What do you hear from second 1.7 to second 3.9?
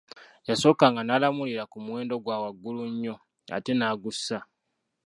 ku muwendo gwa waggulu nnyo, ate